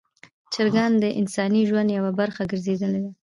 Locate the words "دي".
3.03-3.11